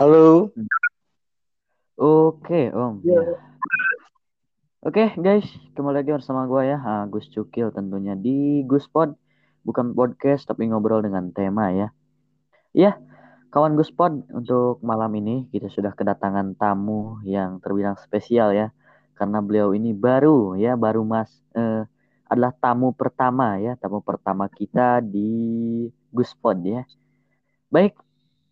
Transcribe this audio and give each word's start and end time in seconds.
Halo. 0.00 0.48
Oke, 2.00 2.72
Om. 2.72 3.04
Ya. 3.04 3.20
Ya. 3.20 3.36
Oke, 4.80 5.12
guys, 5.20 5.44
kembali 5.76 6.00
lagi 6.00 6.16
bersama 6.16 6.48
gue 6.48 6.72
ya, 6.72 7.04
Gus 7.12 7.28
Cukil 7.28 7.68
tentunya 7.68 8.16
di 8.16 8.64
Gus 8.64 8.88
Pod, 8.88 9.12
bukan 9.60 9.92
podcast 9.92 10.48
tapi 10.48 10.72
ngobrol 10.72 11.04
dengan 11.04 11.28
tema 11.36 11.68
ya. 11.76 11.92
Ya, 12.72 12.96
kawan 13.52 13.76
Gus 13.76 13.92
Pod, 13.92 14.24
untuk 14.32 14.80
malam 14.80 15.12
ini 15.20 15.52
kita 15.52 15.68
sudah 15.68 15.92
kedatangan 15.92 16.56
tamu 16.56 17.20
yang 17.28 17.60
terbilang 17.60 18.00
spesial 18.00 18.56
ya, 18.56 18.72
karena 19.20 19.44
beliau 19.44 19.76
ini 19.76 19.92
baru 19.92 20.56
ya, 20.56 20.80
baru 20.80 21.04
mas 21.04 21.28
eh, 21.52 21.84
adalah 22.24 22.56
tamu 22.56 22.96
pertama 22.96 23.60
ya, 23.60 23.76
tamu 23.76 24.00
pertama 24.00 24.48
kita 24.48 25.04
di 25.04 25.28
Gus 26.08 26.32
Pod 26.40 26.56
ya. 26.64 26.88
Baik, 27.68 28.00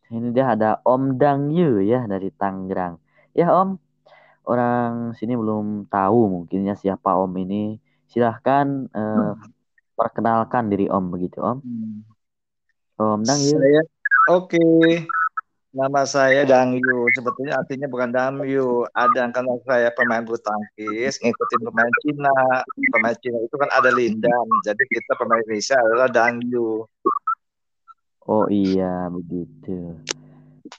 ini 0.09 0.29
dia 0.33 0.57
ada 0.57 0.81
Om 0.85 1.21
Dang 1.21 1.53
Yu 1.53 1.85
ya 1.85 2.09
dari 2.09 2.33
Tangerang. 2.33 2.97
Ya 3.37 3.53
Om, 3.53 3.77
orang 4.49 5.13
sini 5.21 5.37
belum 5.37 5.89
tahu 5.93 6.33
mungkinnya 6.33 6.75
siapa 6.75 7.13
Om 7.13 7.33
ini. 7.45 7.77
Silahkan 8.09 8.89
eh, 8.89 9.33
perkenalkan 9.93 10.73
diri 10.73 10.89
Om 10.89 11.05
begitu 11.13 11.45
Om. 11.45 11.59
Om 12.97 13.21
Dang 13.21 13.41
Yu. 13.45 13.57
Saya 13.61 13.83
oke. 14.33 14.69
Nama 15.69 16.01
saya 16.09 16.49
Dangyu. 16.49 17.05
Sebetulnya 17.13 17.61
artinya 17.61 17.85
bukan 17.93 18.09
Damyu. 18.09 18.89
Ada 18.97 19.29
karena 19.29 19.53
saya 19.69 19.93
pemain 19.93 20.25
bulu 20.25 20.41
tangkis, 20.41 21.21
ngikutin 21.21 21.61
pemain 21.61 21.93
Cina. 22.01 22.65
Pemain 22.97 23.17
Cina 23.21 23.39
itu 23.45 23.53
kan 23.53 23.69
ada 23.77 23.93
Lindan. 23.93 24.49
Jadi 24.65 24.81
kita 24.89 25.13
pemain 25.21 25.45
Indonesia 25.45 25.77
adalah 25.77 26.09
Dangyu. 26.09 26.89
Oh 28.29 28.45
iya 28.53 29.09
begitu. 29.09 29.97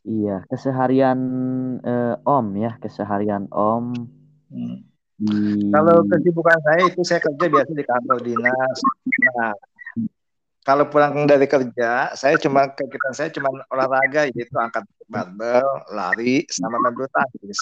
Iya, 0.05 0.45
keseharian 0.45 1.19
eh, 1.81 2.15
Om 2.21 2.45
ya, 2.61 2.77
keseharian 2.77 3.49
Om 3.49 4.05
Hmm. 4.49 4.81
di 5.13 5.69
Kalau 5.69 6.01
kesibukan 6.09 6.57
saya 6.65 6.81
itu 6.89 7.01
saya 7.05 7.21
kerja 7.21 7.45
biasa 7.45 7.71
di 7.75 7.85
kantor 7.85 8.17
dinas. 8.25 8.77
Nah, 9.37 9.53
kalau 10.65 10.89
pulang 10.89 11.27
dari 11.29 11.45
kerja, 11.45 12.17
saya 12.17 12.35
cuma 12.41 12.65
kegiatan 12.73 13.13
saya 13.13 13.29
cuma 13.29 13.53
olahraga 13.69 14.25
yaitu 14.31 14.55
angkat 14.57 14.89
barbel, 15.05 15.65
lari, 15.93 16.49
sama 16.49 16.81
main 16.81 16.97
bulu 16.97 17.05
tangkis. 17.13 17.61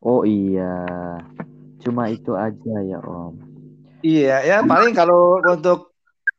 Oh 0.00 0.24
iya. 0.24 1.20
Cuma 1.84 2.08
itu 2.08 2.32
aja 2.32 2.76
ya 2.88 2.98
Om. 3.04 3.36
Iya, 4.00 4.36
ya 4.48 4.56
paling 4.64 4.96
kalau 4.96 5.44
untuk 5.44 5.89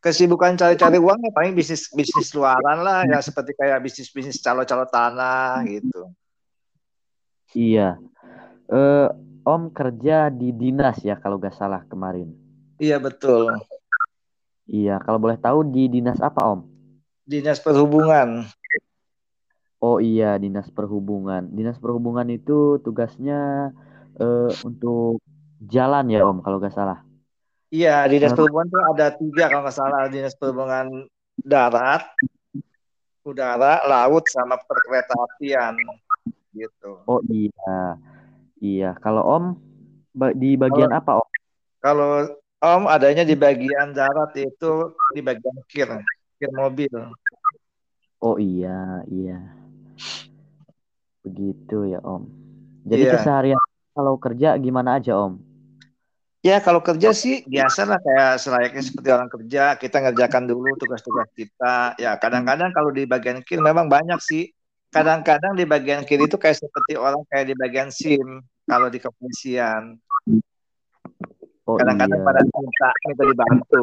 kesibukan 0.01 0.57
cari-cari 0.57 0.97
uang 0.97 1.21
ya 1.21 1.31
paling 1.31 1.53
bisnis 1.53 1.87
bisnis 1.93 2.33
luaran 2.33 2.81
lah 2.81 3.05
ya 3.05 3.21
seperti 3.21 3.53
kayak 3.53 3.85
bisnis 3.85 4.09
bisnis 4.09 4.41
calo-calo 4.41 4.89
tanah 4.89 5.61
gitu. 5.69 6.09
Iya. 7.53 8.01
Eh, 8.71 9.07
Om 9.41 9.73
kerja 9.73 10.29
di 10.29 10.53
dinas 10.53 11.01
ya 11.01 11.17
kalau 11.17 11.41
gak 11.41 11.57
salah 11.57 11.81
kemarin. 11.89 12.29
Iya 12.77 13.01
betul. 13.01 13.57
Iya, 14.69 15.01
kalau 15.01 15.17
boleh 15.17 15.37
tahu 15.41 15.65
di 15.65 15.89
dinas 15.89 16.21
apa 16.21 16.45
Om? 16.45 16.61
Dinas 17.25 17.57
Perhubungan. 17.57 18.45
Oh 19.81 19.97
iya, 19.97 20.37
dinas 20.37 20.69
perhubungan. 20.69 21.49
Dinas 21.49 21.81
perhubungan 21.81 22.29
itu 22.29 22.77
tugasnya 22.85 23.73
eh, 24.21 24.51
untuk 24.61 25.17
jalan 25.57 26.05
ya 26.13 26.21
Om 26.21 26.45
kalau 26.45 26.61
gak 26.61 26.77
salah. 26.77 27.01
Iya, 27.71 28.03
dinas 28.11 28.31
Eh, 28.31 28.35
perhubungan 28.35 28.67
tuh 28.67 28.83
ada 28.83 29.07
tiga 29.15 29.47
kalau 29.47 29.63
nggak 29.63 29.77
salah 29.79 30.11
dinas 30.11 30.35
perhubungan 30.35 31.07
darat, 31.39 32.03
udara, 33.23 33.79
laut, 33.87 34.27
sama 34.27 34.59
perkereta 34.59 35.15
apian 35.15 35.79
gitu. 36.51 36.99
oh 37.07 37.23
iya, 37.31 37.95
iya. 38.59 38.91
Kalau 38.99 39.23
Om 39.23 39.45
di 40.35 40.59
bagian 40.59 40.91
Kalau 40.91 40.99
apa 40.99 41.11
Om? 41.23 41.29
kalau 41.79 42.09
Om 42.59 42.83
adanya 42.91 43.23
di 43.23 43.39
bagian 43.39 43.95
darat 43.95 44.35
itu 44.35 44.91
di 45.15 45.23
bagian 45.23 45.57
kir, 45.71 45.87
kir 46.35 46.51
mobil. 46.51 46.91
Oh 48.19 48.35
iya, 48.35 49.01
iya. 49.07 49.39
Begitu 51.23 51.87
ya 51.87 52.03
Om. 52.03 52.27
Jadi 52.83 53.03
Iya. 53.07 53.13
keseharian 53.15 53.63
kalau 53.95 54.19
kerja 54.19 54.59
gimana 54.59 54.99
aja 54.99 55.15
Om? 55.15 55.50
Ya 56.41 56.57
kalau 56.57 56.81
kerja 56.81 57.13
sih 57.13 57.45
biasa 57.45 57.85
lah 57.85 58.01
kayak 58.01 58.41
selayaknya 58.41 58.81
seperti 58.81 59.09
orang 59.13 59.29
kerja 59.29 59.77
kita 59.77 60.01
ngerjakan 60.01 60.49
dulu 60.49 60.73
tugas-tugas 60.73 61.29
kita. 61.37 61.93
Ya 62.01 62.17
kadang-kadang 62.17 62.73
kalau 62.73 62.89
di 62.89 63.05
bagian 63.05 63.45
kiri 63.45 63.61
memang 63.61 63.85
banyak 63.85 64.17
sih. 64.17 64.49
Kadang-kadang 64.89 65.53
di 65.53 65.69
bagian 65.69 66.01
kiri 66.01 66.25
itu 66.25 66.41
kayak 66.41 66.57
seperti 66.57 66.97
orang 66.97 67.21
kayak 67.29 67.53
di 67.53 67.55
bagian 67.55 67.93
SIM 67.93 68.41
kalau 68.65 68.89
di 68.89 68.97
kepolisian. 68.97 70.01
Oh 71.69 71.77
Kadang-kadang 71.77 72.19
iya. 72.19 72.27
pada 72.27 72.41
minta 72.41 72.89
minta 73.05 73.23
dibantu. 73.29 73.81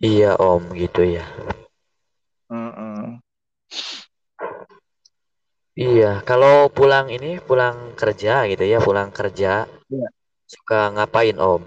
Iya 0.00 0.30
Om 0.40 0.72
gitu 0.72 1.04
ya. 1.04 1.24
Mm-mm. 2.48 2.93
Iya, 5.74 6.22
kalau 6.22 6.70
pulang 6.70 7.10
ini 7.10 7.42
pulang 7.42 7.98
kerja 7.98 8.46
gitu 8.46 8.62
ya, 8.62 8.78
pulang 8.78 9.10
kerja 9.10 9.66
Iya. 9.90 10.08
suka 10.46 10.94
ngapain 10.94 11.34
Om? 11.34 11.62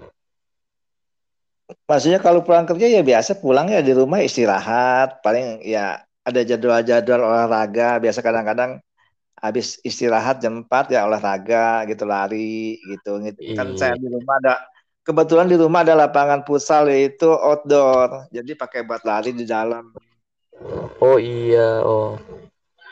Maksudnya 1.84 2.16
kalau 2.16 2.40
pulang 2.40 2.64
kerja 2.64 2.88
ya 2.88 3.04
biasa 3.04 3.36
pulang 3.36 3.68
ya 3.68 3.84
di 3.84 3.92
rumah 3.92 4.24
istirahat. 4.24 5.20
Paling 5.20 5.60
ya 5.60 6.00
ada 6.24 6.40
jadwal-jadwal 6.40 7.20
olahraga. 7.20 8.00
Biasa 8.00 8.24
kadang-kadang 8.24 8.80
habis 9.38 9.76
istirahat 9.86 10.40
jam 10.42 10.64
4 10.66 10.90
ya 10.90 11.04
olahraga 11.06 11.84
gitu 11.86 12.08
lari 12.08 12.80
gitu 12.82 13.22
gitu 13.22 13.40
kan 13.54 13.70
saya 13.78 13.94
Iya. 13.94 14.02
di 14.02 14.08
rumah 14.10 14.34
ada 14.42 14.54
kebetulan 15.06 15.46
di 15.46 15.54
rumah 15.54 15.86
ada 15.86 15.94
lapangan 15.94 16.42
futsal 16.42 16.90
yaitu 16.90 17.30
outdoor 17.30 18.26
jadi 18.34 18.58
pakai 18.58 18.82
buat 18.82 19.06
lari 19.06 19.30
di 19.30 19.46
dalam 19.46 19.94
Oh 20.98 21.22
iya 21.22 21.86
Om, 21.86 22.18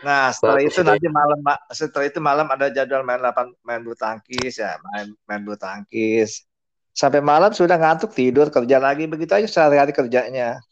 nah 0.06 0.30
setelah 0.30 0.62
itu 0.62 0.80
nanti 0.86 1.10
malam 1.10 1.38
setelah 1.74 2.06
itu 2.06 2.18
malam 2.22 2.46
ada 2.46 2.70
jadwal 2.70 3.02
main 3.02 3.18
lapan 3.18 3.50
main 3.66 3.82
bulu 3.82 3.98
tangkis 3.98 4.62
ya 4.62 4.78
main 4.86 5.10
main 5.26 5.42
bulu 5.42 5.58
tangkis 5.58 6.46
sampai 6.94 7.18
malam 7.18 7.50
sudah 7.50 7.74
ngantuk 7.74 8.14
tidur 8.14 8.46
kerja 8.54 8.78
lagi 8.78 9.10
begitu 9.10 9.34
aja 9.34 9.48
sehari-hari 9.50 9.90
kerjanya 9.90 10.62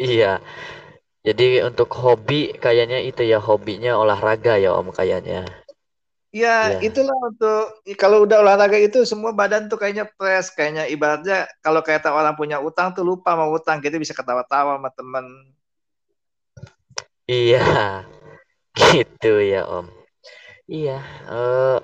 Iya. 0.00 0.40
Jadi 1.22 1.62
untuk 1.62 1.86
hobi 1.94 2.50
kayaknya 2.58 2.98
itu 2.98 3.22
ya 3.22 3.38
hobinya 3.38 3.94
olahraga 3.94 4.58
ya 4.58 4.74
Om 4.74 4.90
kayaknya. 4.90 5.46
Ya, 6.32 6.80
Iya. 6.80 6.88
itulah 6.88 7.14
untuk 7.28 7.84
kalau 8.00 8.24
udah 8.24 8.40
olahraga 8.40 8.80
itu 8.80 9.04
semua 9.04 9.36
badan 9.36 9.68
tuh 9.68 9.76
kayaknya 9.76 10.08
fresh, 10.16 10.50
kayaknya 10.56 10.88
ibaratnya 10.88 11.44
kalau 11.60 11.84
kayak 11.84 12.08
orang 12.08 12.32
punya 12.34 12.56
utang 12.56 12.96
tuh 12.96 13.04
lupa 13.04 13.36
mau 13.36 13.52
utang, 13.52 13.84
kita 13.84 14.00
bisa 14.00 14.16
ketawa-tawa 14.16 14.80
sama 14.80 14.90
temen. 14.96 15.26
Iya, 17.28 17.62
gitu 18.76 19.32
ya 19.42 19.68
Om. 19.68 19.86
Iya, 20.68 20.98
eh, 21.28 21.78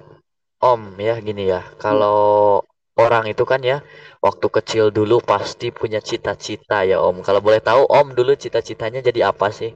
Om 0.58 0.82
ya 0.98 1.14
gini 1.20 1.48
ya. 1.52 1.60
Kalau 1.76 2.62
orang 2.98 3.30
itu 3.30 3.44
kan 3.46 3.62
ya 3.62 3.84
waktu 4.18 4.46
kecil 4.50 4.90
dulu 4.90 5.22
pasti 5.22 5.70
punya 5.70 6.00
cita-cita 6.02 6.82
ya 6.82 6.98
Om. 6.98 7.22
Kalau 7.22 7.40
boleh 7.44 7.60
tahu 7.62 7.86
Om 7.86 8.16
dulu 8.16 8.34
cita-citanya 8.34 9.04
jadi 9.04 9.30
apa 9.30 9.52
sih? 9.52 9.70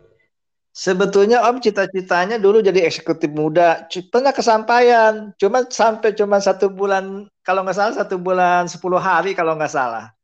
Sebetulnya 0.73 1.45
Om 1.45 1.61
cita-citanya 1.61 2.41
dulu 2.41 2.65
jadi 2.65 2.89
eksekutif 2.89 3.29
muda, 3.29 3.85
pernah 4.09 4.33
kesampaian, 4.33 5.29
cuma 5.37 5.69
sampai 5.69 6.17
cuma 6.17 6.41
satu 6.41 6.73
bulan, 6.73 7.29
kalau 7.45 7.61
nggak 7.61 7.77
salah 7.77 7.95
satu 8.01 8.17
bulan 8.17 8.65
10 8.65 8.97
hari 8.97 9.37
kalau 9.37 9.53
nggak 9.53 9.69
salah. 9.69 10.17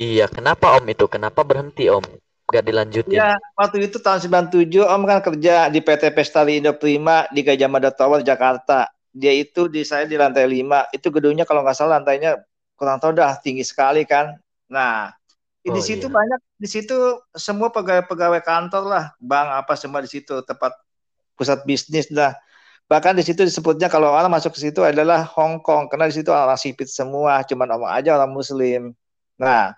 Iya, 0.00 0.32
kenapa 0.32 0.80
Om 0.80 0.88
itu? 0.88 1.04
Kenapa 1.12 1.44
berhenti 1.44 1.92
Om? 1.92 2.06
Gak 2.48 2.64
dilanjutin? 2.64 3.20
Ya, 3.20 3.36
waktu 3.60 3.92
itu 3.92 4.00
tahun 4.00 4.24
97 4.24 4.80
Om 4.80 5.02
kan 5.04 5.20
kerja 5.20 5.68
di 5.68 5.84
PT 5.84 6.16
Pestali 6.16 6.56
Indo 6.56 6.72
Prima 6.72 7.28
di 7.28 7.44
Gajah 7.44 7.68
Mada 7.68 7.92
Tower 7.92 8.24
Jakarta. 8.24 8.88
Dia 9.12 9.36
itu 9.36 9.68
di 9.68 9.84
saya 9.84 10.08
di 10.08 10.16
lantai 10.16 10.48
5. 10.48 10.88
Itu 10.96 11.12
gedungnya 11.12 11.44
kalau 11.44 11.60
nggak 11.60 11.76
salah 11.76 12.00
lantainya 12.00 12.40
kurang 12.72 13.04
tahu 13.04 13.12
dah 13.12 13.36
tinggi 13.44 13.66
sekali 13.66 14.08
kan. 14.08 14.32
Nah, 14.72 15.12
di 15.60 15.76
Oh 15.76 15.84
situ 15.84 16.08
iya. 16.08 16.14
banyak 16.14 16.40
di 16.56 16.68
situ 16.70 16.96
semua 17.36 17.68
pegawai-pegawai 17.68 18.40
kantor 18.40 18.84
lah, 18.88 19.04
bank 19.20 19.48
apa 19.52 19.74
semua 19.76 20.00
di 20.00 20.08
situ 20.08 20.40
tempat 20.40 20.72
pusat 21.36 21.60
bisnis 21.68 22.08
lah. 22.08 22.32
Bahkan 22.88 23.20
di 23.20 23.24
situ 23.26 23.44
disebutnya 23.44 23.92
kalau 23.92 24.08
orang 24.08 24.32
masuk 24.32 24.56
ke 24.56 24.64
situ 24.64 24.80
adalah 24.80 25.20
Hong 25.36 25.60
Kong 25.60 25.92
karena 25.92 26.08
di 26.08 26.16
situ 26.16 26.32
orang 26.32 26.56
sipit 26.56 26.88
semua, 26.88 27.44
cuman 27.44 27.76
omong 27.76 27.92
aja 27.92 28.16
orang 28.16 28.32
muslim. 28.32 28.96
Nah, 29.36 29.76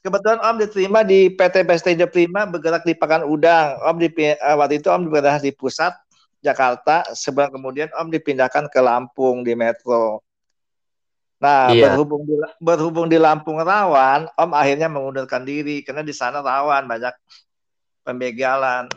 Kebetulan 0.00 0.40
Om 0.40 0.56
diterima 0.64 1.04
di 1.04 1.28
PT 1.28 1.60
Indo 1.92 2.08
Prima 2.08 2.48
bergerak 2.48 2.88
di 2.88 2.96
Pakan 2.96 3.28
Udang. 3.28 3.76
Om 3.84 3.96
di 4.00 4.08
eh, 4.16 4.36
waktu 4.56 4.80
itu 4.80 4.88
Om 4.88 5.12
bergerak 5.12 5.44
di 5.44 5.52
pusat 5.52 5.92
Jakarta. 6.40 7.04
Sebulan 7.12 7.52
kemudian 7.52 7.88
Om 7.92 8.08
dipindahkan 8.08 8.72
ke 8.72 8.80
Lampung 8.80 9.44
di 9.44 9.52
Metro. 9.52 10.24
Nah, 11.40 11.72
Iya. 11.72 11.96
berhubung 11.96 12.28
di, 12.28 12.36
berhubung 12.60 13.06
di 13.08 13.16
Lampung 13.16 13.60
rawan, 13.60 14.28
Om 14.36 14.50
akhirnya 14.52 14.92
mengundurkan 14.92 15.44
diri 15.44 15.80
karena 15.80 16.04
di 16.04 16.12
sana 16.12 16.44
rawan 16.44 16.84
banyak 16.84 17.12
pembegalan. 18.04 18.88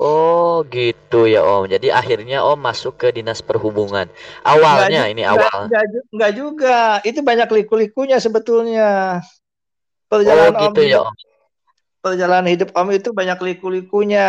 Oh, 0.00 0.64
gitu 0.72 1.28
ya 1.28 1.44
Om. 1.44 1.68
Jadi 1.68 1.92
akhirnya 1.92 2.40
Om 2.40 2.56
masuk 2.56 2.96
ke 2.96 3.08
Dinas 3.12 3.44
Perhubungan. 3.44 4.08
Awalnya 4.40 5.04
Enggak, 5.04 5.12
ini 5.12 5.22
enggak, 5.28 5.36
awal. 5.36 5.60
enggak, 5.68 5.84
enggak 6.08 6.32
juga. 6.32 6.78
Itu 7.04 7.20
banyak 7.20 7.48
liku-likunya 7.52 8.16
sebetulnya. 8.16 9.20
Oh, 10.10 10.18
Perjalanan 10.18 10.58
Om 10.58 10.74
gitu 10.74 10.80
ya 10.82 10.98
hidup, 10.98 11.06
Om. 11.06 11.16
perjalanan 12.02 12.46
hidup 12.50 12.68
Om 12.74 12.88
itu 12.90 13.08
banyak 13.14 13.38
liku-likunya. 13.38 14.28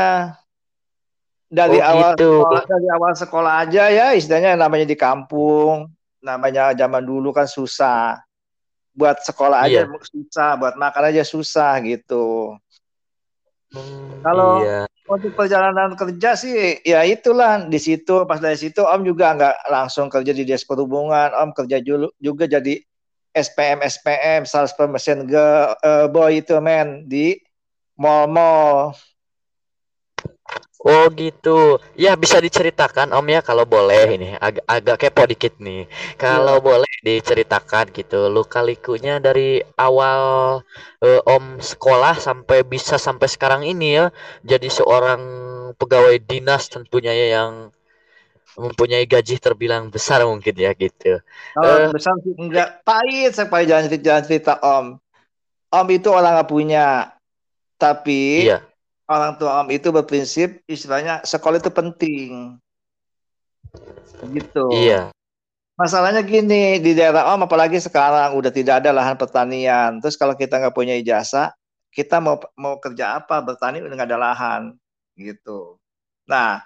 Dari 1.52 1.82
Oh, 1.82 1.90
awal 1.90 2.12
gitu. 2.16 2.32
sekolah, 2.46 2.64
dari 2.70 2.88
awal 2.94 3.14
sekolah 3.18 3.54
aja 3.66 3.84
ya, 3.90 4.08
istilahnya 4.14 4.56
namanya 4.56 4.86
di 4.88 4.96
kampung, 4.96 5.90
namanya 6.22 6.72
zaman 6.78 7.02
dulu 7.04 7.34
kan 7.34 7.50
susah. 7.50 8.22
Buat 8.94 9.26
sekolah 9.26 9.66
aja 9.68 9.84
Iya. 9.84 10.00
susah, 10.06 10.56
buat 10.62 10.78
makan 10.78 11.04
aja 11.12 11.24
susah 11.26 11.82
gitu. 11.84 12.56
Hmm, 13.74 14.22
Kalau 14.22 14.64
iya. 14.64 14.86
untuk 15.10 15.34
perjalanan 15.34 15.98
kerja 15.98 16.38
sih, 16.38 16.80
ya 16.86 17.04
itulah 17.04 17.66
di 17.68 17.80
situ. 17.82 18.24
Pas 18.30 18.38
dari 18.40 18.56
situ 18.56 18.86
Om 18.86 19.02
juga 19.04 19.34
nggak 19.34 19.56
langsung 19.68 20.08
kerja 20.14 20.32
di 20.32 20.46
dinas 20.46 20.64
perhubungan, 20.64 21.34
Om 21.36 21.52
kerja 21.58 21.82
juga 22.16 22.46
jadi 22.48 22.80
SPM 23.32 23.80
SPM, 23.82 24.42
sales 24.44 24.76
promotion 24.76 25.24
girl, 25.28 25.76
eh, 25.80 26.06
boy 26.12 26.44
itu 26.44 26.60
men 26.60 27.08
di 27.08 27.36
mall-mall. 27.96 28.96
Oh, 30.82 31.06
gitu. 31.14 31.78
Ya, 31.94 32.18
bisa 32.18 32.42
diceritakan 32.42 33.14
Om 33.14 33.28
ya 33.30 33.46
kalau 33.46 33.70
boleh 33.70 34.18
ini. 34.18 34.34
Agak 34.42 34.66
agak 34.66 34.96
kepo 34.98 35.24
dikit 35.30 35.54
nih. 35.62 35.86
Kalau 36.18 36.58
Iya. 36.58 36.66
boleh 36.66 36.94
diceritakan 37.06 37.94
gitu, 37.94 38.34
luka-likunya 38.34 39.22
dari 39.22 39.62
awal 39.78 40.22
eh, 41.06 41.22
Om 41.22 41.62
sekolah 41.62 42.18
sampai 42.18 42.66
bisa 42.66 42.98
sampai 42.98 43.30
sekarang 43.30 43.62
ini 43.62 43.88
ya, 44.02 44.06
jadi 44.42 44.68
seorang 44.70 45.22
pegawai 45.78 46.18
dinas 46.22 46.66
tentunya 46.70 47.14
ya 47.14 47.28
yang 47.42 47.70
mempunyai 48.60 49.08
gaji 49.08 49.40
terbilang 49.40 49.88
besar 49.88 50.24
mungkin 50.28 50.56
ya 50.56 50.72
gitu. 50.76 51.24
Kalau 51.56 51.88
Eh, 51.88 51.90
besar 51.92 52.16
sih 52.24 52.36
enggak 52.36 52.84
pahit, 52.84 53.32
saya 53.32 53.48
pahit 53.48 53.72
jangan 53.72 53.86
cerita, 53.88 54.04
jangan 54.04 54.24
cerita 54.28 54.54
Om. 54.60 54.86
Om 55.72 55.88
itu 55.96 56.10
orang 56.12 56.34
nggak 56.36 56.52
punya, 56.52 57.16
tapi 57.80 58.52
iya. 58.52 58.60
orang 59.08 59.40
tua 59.40 59.64
Om 59.64 59.68
itu 59.72 59.88
berprinsip 59.90 60.60
istilahnya 60.68 61.24
sekolah 61.24 61.64
itu 61.64 61.72
penting, 61.72 62.60
gitu. 64.36 64.68
Iya. 64.76 65.16
Masalahnya 65.80 66.22
gini, 66.22 66.78
di 66.84 66.92
daerah 66.92 67.32
Om 67.32 67.48
apalagi 67.48 67.80
sekarang 67.80 68.36
udah 68.36 68.52
tidak 68.52 68.84
ada 68.84 68.92
lahan 68.92 69.16
pertanian. 69.16 69.98
Terus 70.04 70.20
kalau 70.20 70.36
kita 70.36 70.60
nggak 70.60 70.76
punya 70.76 70.94
ijazah, 71.00 71.56
kita 71.90 72.20
mau 72.20 72.38
mau 72.60 72.78
kerja 72.78 73.16
apa? 73.18 73.40
Bertani 73.40 73.80
udah 73.80 73.96
nggak 73.96 74.10
ada 74.12 74.20
lahan, 74.20 74.62
gitu. 75.16 75.80
Nah, 76.28 76.62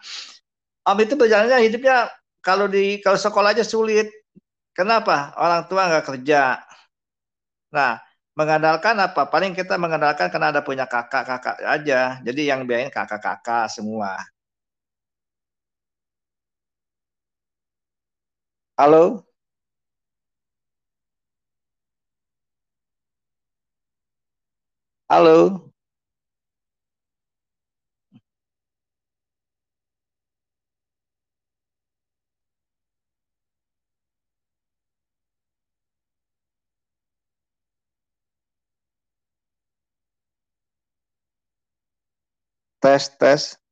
Om 0.86 0.98
itu 1.02 1.14
berjalannya 1.18 1.60
hidupnya 1.66 2.10
kalau 2.46 2.66
di 2.70 3.02
kalau 3.02 3.18
sekolah 3.18 3.54
aja 3.58 3.66
sulit. 3.66 4.08
Kenapa? 4.78 5.34
Orang 5.40 5.66
tua 5.70 5.88
nggak 5.90 6.06
kerja. 6.10 6.62
Nah, 7.76 7.94
mengandalkan 8.38 8.96
apa? 9.06 9.22
Paling 9.34 9.52
kita 9.60 9.76
mengandalkan 9.84 10.28
karena 10.34 10.48
ada 10.54 10.62
punya 10.68 10.86
kakak-kakak 10.90 11.58
aja. 11.76 12.00
Jadi 12.26 12.42
yang 12.50 12.62
biayain 12.68 12.92
kakak-kakak 12.94 13.70
semua. 13.76 14.12
Halo? 18.78 19.26
Halo? 25.10 25.65
Teste, 42.86 43.18
teste. 43.18 43.65